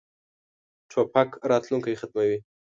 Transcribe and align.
توپک 0.91 1.29
راتلونکی 1.49 1.93
ختموي. 2.01 2.35